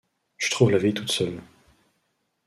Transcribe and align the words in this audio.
Je 0.37 0.49
trouv' 0.49 0.71
la 0.71 0.79
vieille 0.79 0.95
tout' 0.95 1.07
seule. 1.07 1.39